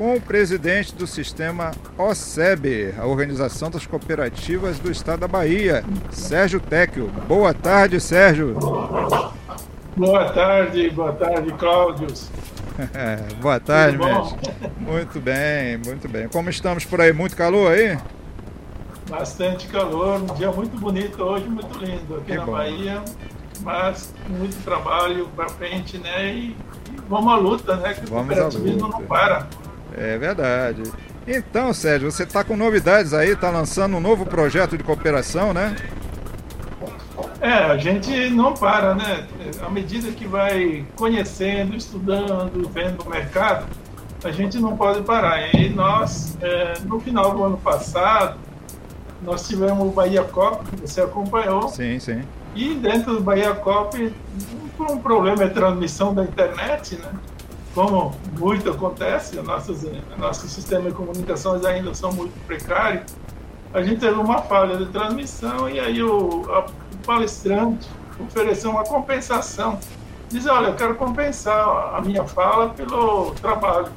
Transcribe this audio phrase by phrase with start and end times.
[0.00, 6.58] com o presidente do sistema OSEB, a Organização das Cooperativas do Estado da Bahia, Sérgio
[6.58, 7.08] Tecchio.
[7.28, 8.54] Boa tarde, Sérgio.
[9.94, 12.06] Boa tarde, boa tarde, Cláudio.
[13.42, 14.38] boa tarde, mestre.
[14.78, 16.28] Muito bem, muito bem.
[16.28, 17.12] Como estamos por aí?
[17.12, 17.98] Muito calor aí?
[19.06, 22.52] Bastante calor, um dia muito bonito hoje, muito lindo aqui que na bom.
[22.52, 23.02] Bahia,
[23.60, 26.32] mas muito trabalho para frente, né?
[26.32, 26.56] E, e,
[27.06, 27.92] vamos à luta, né?
[27.92, 29.46] Que vamos o cooperativismo não para.
[29.96, 30.82] É verdade.
[31.26, 35.76] Então, Sérgio, você está com novidades aí, está lançando um novo projeto de cooperação, né?
[37.40, 39.26] É, a gente não para, né?
[39.64, 43.66] À medida que vai conhecendo, estudando, vendo o mercado,
[44.24, 45.54] a gente não pode parar.
[45.54, 48.38] E nós, é, no final do ano passado,
[49.22, 51.68] nós tivemos o Bahia Cop, que você acompanhou.
[51.68, 52.22] Sim, sim.
[52.54, 54.14] E dentro do Bahia Cop,
[54.76, 57.10] por um problema de transmissão da internet, né?
[57.74, 59.86] Como muito acontece, nossas,
[60.18, 63.14] nossos sistemas de comunicações ainda são muito precários,
[63.72, 68.84] a gente teve uma falha de transmissão e aí o, a, o palestrante ofereceu uma
[68.84, 69.78] compensação.
[70.28, 73.88] Diz, olha, eu quero compensar a minha fala pelo trabalho.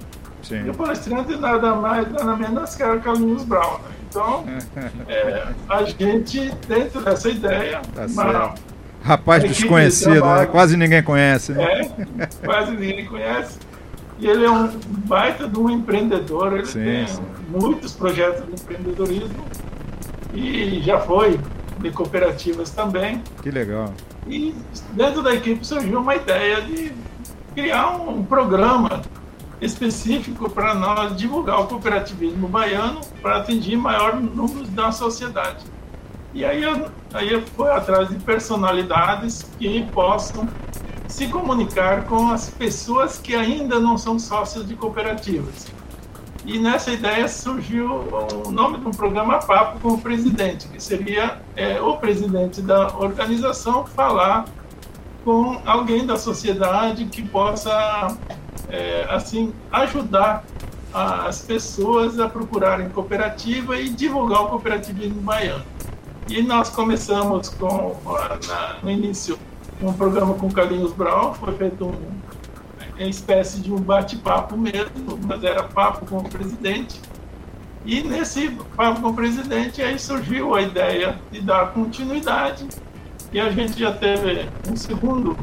[0.43, 0.65] Sim.
[0.65, 3.80] E o palestrante nada mais, nada menos que era Carlinhos Brown.
[3.80, 3.91] Né?
[4.09, 4.45] Então,
[5.08, 8.55] é, a gente, dentro dessa ideia, tá uma,
[9.03, 10.45] Rapaz desconhecido, né?
[10.45, 11.51] Quase ninguém conhece.
[11.51, 11.91] Né?
[12.19, 13.59] É, quase ninguém conhece.
[14.17, 14.69] E ele é um
[15.05, 17.21] baita de um empreendedor, ele sim, tem sim.
[17.49, 19.43] muitos projetos de empreendedorismo
[20.33, 21.39] e já foi
[21.79, 23.21] de cooperativas também.
[23.41, 23.93] Que legal.
[24.27, 24.55] E
[24.93, 26.93] dentro da equipe surgiu uma ideia de
[27.53, 29.01] criar um programa
[29.59, 35.65] específico para nós divulgar o cooperativismo baiano para atingir maior número da sociedade.
[36.33, 40.48] E aí eu, aí eu fui atrás de personalidades que possam
[41.08, 45.67] se comunicar com as pessoas que ainda não são sócios de cooperativas.
[46.45, 47.88] E nessa ideia surgiu
[48.45, 53.86] o nome do programa Papo com o presidente, que seria é, o presidente da organização
[53.86, 54.45] falar
[55.23, 58.17] com alguém da sociedade que possa,
[58.67, 60.43] é, assim, ajudar
[60.93, 65.64] as pessoas a procurarem cooperativa e divulgar o cooperativismo baiano.
[66.30, 67.95] E nós começamos com,
[68.48, 69.38] na, no início,
[69.82, 71.94] um programa com Carlinhos Brown, foi feito um,
[72.98, 77.02] uma espécie de um bate-papo mesmo, mas era papo com o presidente.
[77.86, 82.67] E nesse papo com o presidente, aí surgiu a ideia de dar continuidade.
[83.34, 85.36] E a gente já teve um segundo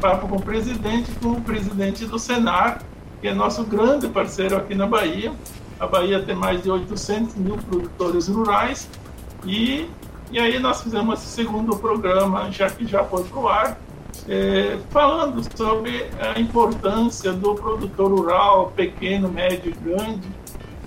[0.00, 2.82] papo com o presidente, com o presidente do Senar,
[3.20, 5.32] que é nosso grande parceiro aqui na Bahia.
[5.80, 8.88] A Bahia tem mais de 800 mil produtores rurais
[9.44, 9.88] e
[10.30, 13.78] e aí nós fizemos esse segundo programa, já que já foi para o ar,
[14.28, 20.28] é, falando sobre a importância do produtor rural, pequeno, médio e grande,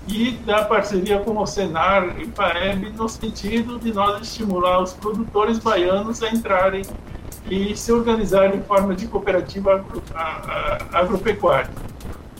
[0.06, 5.58] e da parceria com o Senar e Paeb no sentido de nós estimular os produtores
[5.58, 6.82] baianos a entrarem
[7.50, 11.70] e se organizarem em forma de cooperativa agro, a, a, agropecuária.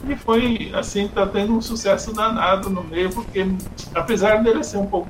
[0.07, 3.47] E foi assim, está tendo um sucesso danado no meio, porque
[3.95, 5.09] apesar dele ser um pouco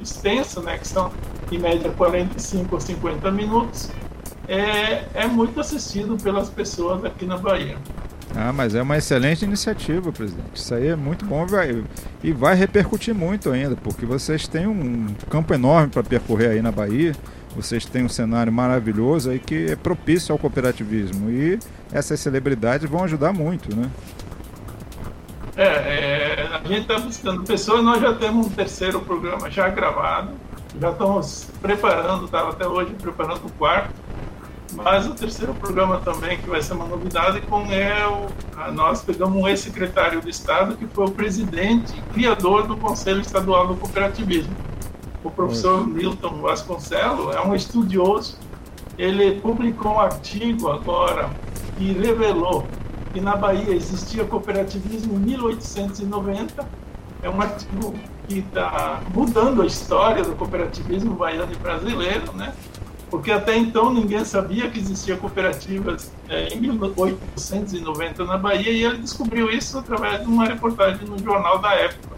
[0.00, 1.10] extenso, né, que são
[1.50, 3.90] em média 45 ou 50 minutos,
[4.48, 7.76] é, é muito assistido pelas pessoas aqui na Bahia.
[8.36, 10.56] Ah, mas é uma excelente iniciativa, presidente.
[10.56, 11.84] Isso aí é muito bom vai,
[12.22, 16.72] e vai repercutir muito ainda, porque vocês têm um campo enorme para percorrer aí na
[16.72, 17.12] Bahia.
[17.54, 21.58] Vocês têm um cenário maravilhoso aí que é propício ao cooperativismo e
[21.92, 23.88] essas celebridades vão ajudar muito, né?
[25.56, 27.84] É, é a gente está buscando pessoas.
[27.84, 30.30] Nós já temos um terceiro programa já gravado
[30.80, 33.94] já estamos preparando, estava até hoje preparando o quarto,
[34.72, 38.26] mas o terceiro programa também, que vai ser uma novidade, com é o,
[38.72, 43.76] nós pegamos um ex-secretário de Estado, que foi o presidente criador do Conselho Estadual do
[43.76, 44.54] Cooperativismo.
[45.22, 48.38] O professor Milton Vasconcelos é um estudioso,
[48.98, 51.30] ele publicou um artigo agora
[51.76, 52.66] que revelou
[53.12, 56.68] que na Bahia existia cooperativismo em 1890,
[57.22, 57.94] é um artigo
[58.28, 62.52] que está mudando a história do cooperativismo baiano e brasileiro, né?
[63.10, 68.98] Porque até então ninguém sabia que existia cooperativas é, em 1890 na Bahia e ele
[68.98, 72.16] descobriu isso através de uma reportagem no jornal da época.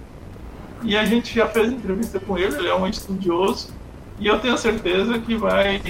[0.83, 3.69] E a gente já fez entrevista com ele, ele é um estudioso
[4.19, 5.83] e eu tenho certeza que vai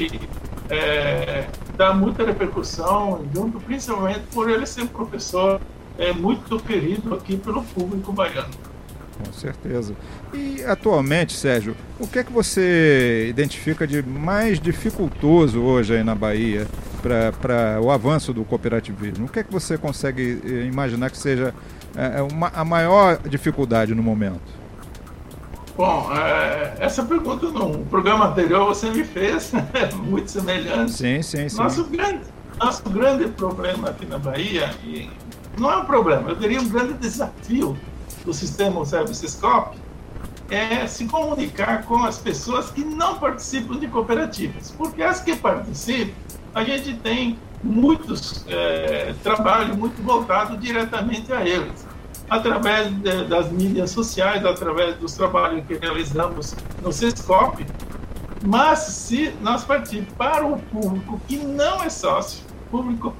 [0.68, 1.46] é,
[1.76, 5.60] dá muita repercussão, junto principalmente por ele ser um professor
[5.98, 8.50] é, muito querido aqui pelo público baiano.
[9.24, 9.94] Com certeza.
[10.34, 16.14] E atualmente, Sérgio, o que é que você identifica de mais dificultoso hoje aí na
[16.14, 16.66] Bahia
[17.40, 19.26] para o avanço do cooperativismo?
[19.26, 21.54] O que é que você consegue eh, imaginar que seja
[22.30, 24.40] uma, a maior dificuldade no momento?
[25.76, 30.92] Bom, é, essa pergunta no programa anterior você me fez, é muito semelhante.
[30.92, 31.56] Sim, sim, sim.
[31.56, 32.20] Nosso grande,
[32.58, 35.10] nosso grande problema aqui na Bahia, e
[35.58, 37.76] não é um problema, eu diria um grande desafio
[38.26, 39.78] do sistema Service Scope,
[40.50, 44.72] é se comunicar com as pessoas que não participam de cooperativas.
[44.76, 46.12] Porque as que participam,
[46.54, 51.86] a gente tem muitos é, trabalho muito voltado diretamente a eles
[52.28, 57.64] através de, das mídias sociais, através dos trabalhos que realizamos no CESCOP.
[58.44, 63.14] Mas se nós partirmos para o público que não é sócio, público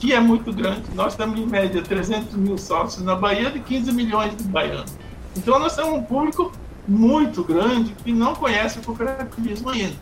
[0.00, 3.92] que é muito grande, nós temos em média 300 mil sócios na Bahia de 15
[3.92, 4.96] milhões de baianos.
[5.36, 6.50] Então nós temos um público
[6.88, 9.94] muito grande que não conhece o cooperativismo ainda.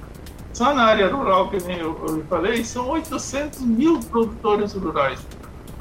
[0.53, 5.19] Só na área rural, que nem eu, eu falei, são 800 mil produtores rurais.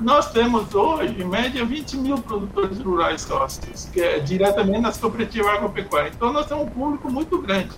[0.02, 5.48] Nós temos hoje, em média, 20 mil produtores rurais sócios, que é diretamente nas cooperativas
[5.48, 6.14] agropecuárias.
[6.16, 7.72] Então, nós temos um público muito grande.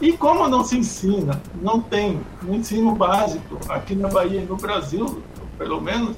[0.00, 4.56] E como não se ensina, não tem um ensino básico aqui na Bahia e no
[4.56, 5.22] Brasil,
[5.58, 6.16] pelo menos,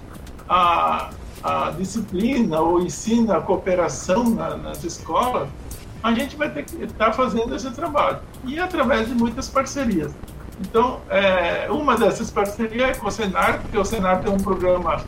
[0.48, 1.10] a,
[1.42, 5.48] a disciplina ou ensina a cooperação na, nas escolas,
[6.02, 8.18] a gente vai ter que estar fazendo esse trabalho.
[8.44, 10.12] E através de muitas parcerias.
[10.60, 15.02] Então, é, uma dessas parcerias é com o Senar, porque o Senar tem um programa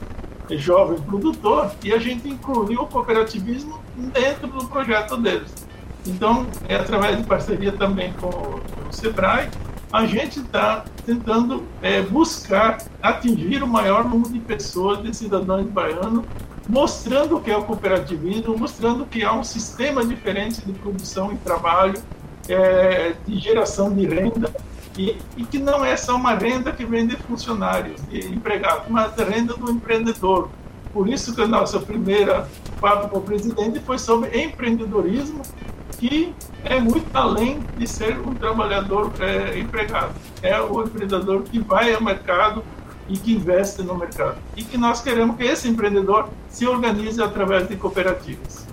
[0.51, 5.53] jovem produtor e a gente incluiu o cooperativismo dentro do projeto deles.
[6.07, 8.63] Então, é através de parceria também com, o
[8.93, 9.49] Sebrae,
[9.93, 16.25] a gente está tentando é, buscar atingir o maior número de pessoas, de cidadãos baianos,
[16.69, 21.37] mostrando o que é o cooperativismo, mostrando que há um sistema diferente de produção e
[21.37, 22.03] trabalho,
[22.49, 24.53] é, de geração de renda
[24.99, 29.19] e, e, que não é só uma renda que vem de funcionários, de empregados, mas
[29.19, 30.49] a renda do empreendedor.
[30.93, 32.49] Por isso que a nossa primeira
[32.81, 35.43] papo com o presidente foi sobre empreendedorismo,
[35.99, 36.35] que
[36.67, 40.15] é muito além de ser um trabalhador é, empregado.
[40.43, 42.63] É o empreendedor que vai ao mercado
[43.09, 44.39] e que investe no mercado.
[44.57, 48.67] E que nós queremos que esse empreendedor se organize através de cooperativas.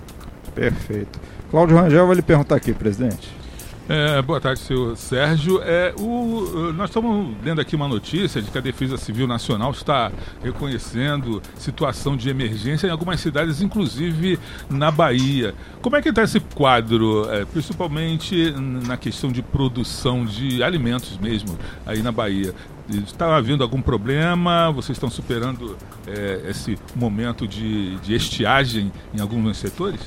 [0.54, 1.20] Perfeito.
[1.50, 3.43] Cláudio Rangel vai lhe perguntar aqui, presidente.
[3.86, 5.60] É, boa tarde, senhor Sérgio.
[5.62, 10.10] É, o, nós estamos lendo aqui uma notícia de que a Defesa Civil Nacional está
[10.42, 14.38] reconhecendo situação de emergência em algumas cidades, inclusive
[14.70, 15.54] na Bahia.
[15.82, 21.58] Como é que está esse quadro, é, principalmente na questão de produção de alimentos mesmo
[21.84, 22.54] aí na Bahia?
[22.88, 24.70] Está havendo algum problema?
[24.70, 25.76] Vocês estão superando
[26.06, 30.00] é, esse momento de, de estiagem em alguns setores?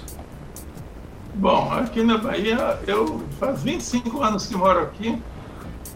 [1.37, 5.21] Bom, aqui na Bahia, eu faz 25 anos que moro aqui.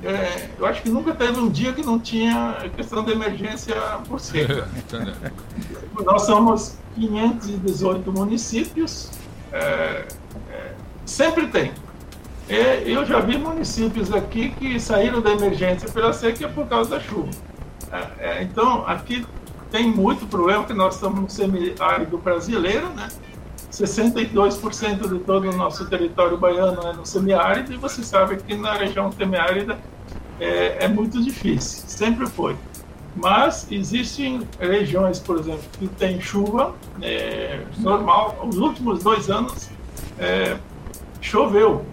[0.03, 3.75] É, eu acho que nunca teve um dia que não tinha questão de emergência
[4.07, 4.67] por seca.
[6.03, 9.09] Nós somos 518 municípios,
[9.51, 10.05] é,
[10.51, 10.73] é,
[11.05, 11.71] sempre tem.
[12.85, 17.29] Eu já vi municípios aqui que saíram da emergência pela seca por causa da chuva.
[17.91, 19.25] É, é, então, aqui
[19.71, 23.07] tem muito problema, que nós estamos no semiárido brasileiro, né?
[23.71, 28.73] 62% de todo o nosso território baiano é no semiárido, e você sabe que na
[28.73, 29.79] região semiárida
[30.39, 32.55] é, é muito difícil, sempre foi.
[33.15, 38.37] Mas existem regiões, por exemplo, que tem chuva é, normal.
[38.47, 39.69] Os últimos dois anos
[40.17, 40.57] é,
[41.19, 41.85] choveu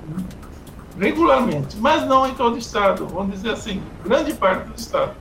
[0.99, 3.07] regularmente, mas não em todo o estado.
[3.07, 5.13] Vamos dizer assim, grande parte do estado.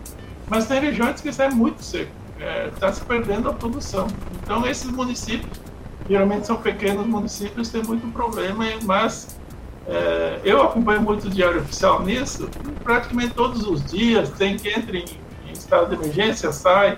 [0.47, 2.11] Mas tem regiões que está muito seco,
[2.73, 4.07] está é, se perdendo a produção.
[4.43, 5.66] Então esses municípios
[6.09, 9.37] geralmente são pequenos municípios, tem muito problema, mas
[9.87, 12.49] é, eu acompanho muito o Diário Oficial nisso,
[12.83, 15.05] praticamente todos os dias tem que entrar em,
[15.47, 16.97] em, estado de emergência, sai,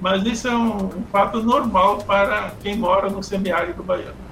[0.00, 4.26] mas isso é um, um fato normal para quem mora no semiárido baiano.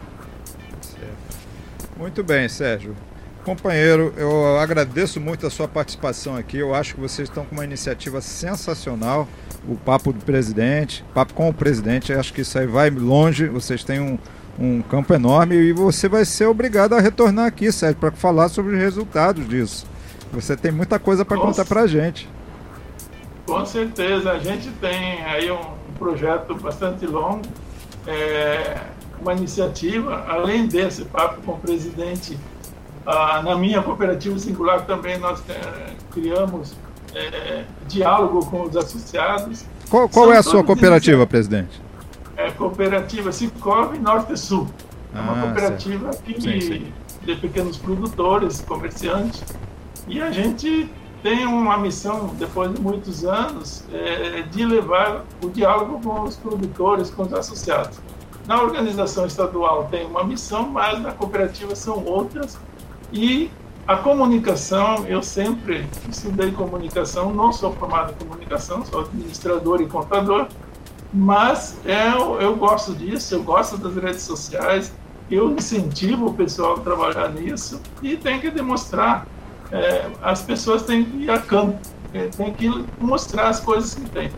[1.96, 2.94] Muito bem, Sérgio.
[3.44, 6.56] Companheiro, eu agradeço muito a sua participação aqui.
[6.56, 9.28] Eu acho que vocês estão com uma iniciativa sensacional
[9.68, 13.82] o papo do presidente, papo com o presidente, acho que isso aí vai longe, vocês
[13.82, 14.18] têm um,
[14.58, 18.74] um campo enorme e você vai ser obrigado a retornar aqui, Sérgio, para falar sobre
[18.74, 19.86] os resultados disso.
[20.32, 22.28] Você tem muita coisa para contar para a gente.
[23.46, 27.42] Com certeza, a gente tem aí um projeto bastante longo,
[28.06, 28.80] é,
[29.20, 32.38] uma iniciativa, além desse papo com o presidente,
[33.06, 36.74] ah, na minha cooperativa singular também nós é, criamos
[37.14, 39.64] é, diálogo com os associados.
[39.88, 41.80] Qual, qual é a sua cooperativa, presidente?
[42.36, 44.68] É a cooperativa Cicov Norte Sul.
[45.14, 46.92] É uma ah, cooperativa aqui sim, sim.
[47.22, 49.44] de pequenos produtores, comerciantes.
[50.08, 50.90] E a gente
[51.22, 57.10] tem uma missão, depois de muitos anos, é, de levar o diálogo com os produtores,
[57.10, 57.98] com os associados.
[58.46, 62.58] Na organização estadual tem uma missão, mas na cooperativa são outras.
[63.14, 63.48] E
[63.86, 70.48] a comunicação, eu sempre estudei comunicação, não sou formado em comunicação, sou administrador e contador,
[71.12, 74.92] mas eu, eu gosto disso, eu gosto das redes sociais,
[75.30, 79.28] eu incentivo o pessoal a trabalhar nisso e tem que demonstrar.
[79.70, 81.78] É, as pessoas têm que ir a campo,
[82.12, 82.68] é, tem que
[82.98, 84.28] mostrar as coisas que tem.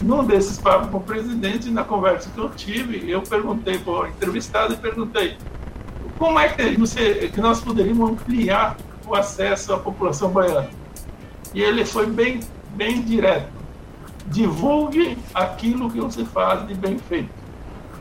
[0.00, 4.06] Num desses papos com o presidente, na conversa que eu tive, eu perguntei para o
[4.06, 5.36] entrevistado e perguntei
[6.22, 10.70] como é que, você, que nós poderíamos ampliar o acesso à população baiana.
[11.52, 12.38] E ele foi bem,
[12.76, 13.48] bem direto.
[14.28, 17.28] Divulgue aquilo que você faz de bem feito.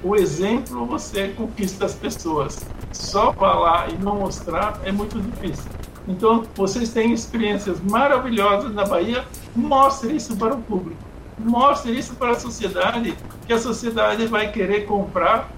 [0.04, 2.63] O exemplo você conquista as pessoas.
[2.92, 5.72] Só falar e não mostrar é muito difícil.
[6.08, 9.25] Então, vocês têm experiências maravilhosas na Bahia,
[9.56, 11.01] mostre isso para o público.
[11.40, 15.50] Mostre isso para a sociedade, que a sociedade vai querer comprar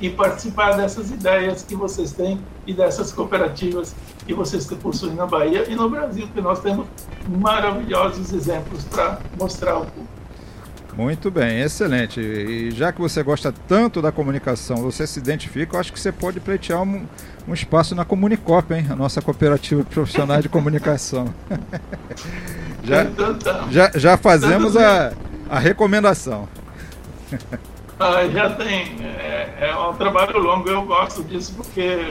[0.00, 3.94] e participar dessas ideias que vocês têm e dessas cooperativas
[4.26, 6.86] que vocês possuem na Bahia e no Brasil, que nós temos
[7.28, 10.18] maravilhosos exemplos para mostrar ao público.
[10.98, 12.20] Muito bem, excelente.
[12.20, 16.10] E já que você gosta tanto da comunicação, você se identifica, eu acho que você
[16.10, 17.06] pode pleitear um,
[17.46, 18.84] um espaço na Comunicop, hein?
[18.90, 21.32] A nossa cooperativa profissional de comunicação.
[22.82, 23.06] já,
[23.70, 25.12] já, já fazemos a,
[25.48, 26.48] a recomendação.
[28.00, 28.96] Ah, já tem.
[29.56, 32.10] É, é, um trabalho longo, eu gosto disso porque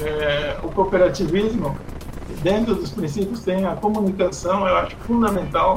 [0.00, 1.76] é, o cooperativismo,
[2.42, 5.74] dentro dos princípios, tem a comunicação, eu acho fundamental,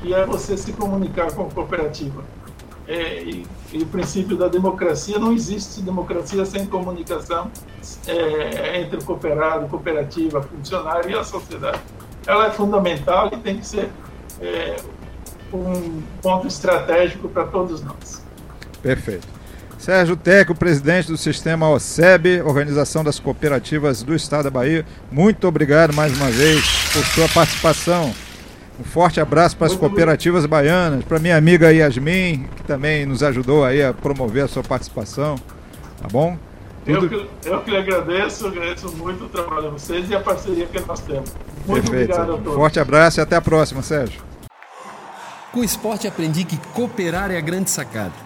[0.00, 2.24] que é você se comunicar com a cooperativa.
[2.86, 7.50] É, e, e, o princípio da democracia, não existe democracia sem comunicação
[8.06, 11.80] é, entre o cooperado, cooperativa, funcionário e a sociedade.
[12.24, 13.90] Ela é fundamental e tem que ser
[14.40, 14.76] é,
[15.52, 18.24] um ponto estratégico para todos nós.
[18.82, 19.35] Perfeito.
[19.86, 25.94] Sérgio Teco, presidente do sistema OSEB, Organização das Cooperativas do Estado da Bahia, muito obrigado
[25.94, 26.60] mais uma vez
[26.92, 28.12] por sua participação.
[28.80, 33.64] Um forte abraço para as cooperativas baianas, para minha amiga Yasmin, que também nos ajudou
[33.64, 35.36] aí a promover a sua participação.
[36.02, 36.36] Tá bom?
[36.84, 37.04] Tudo...
[37.04, 40.66] Eu, que, eu que lhe agradeço, agradeço muito o trabalho de vocês e a parceria
[40.66, 41.32] que nós temos.
[41.64, 42.10] Muito Perfeito.
[42.10, 42.54] obrigado a todos.
[42.54, 44.20] Forte abraço e até a próxima, Sérgio.
[45.52, 48.25] Com o esporte aprendi que cooperar é a grande sacada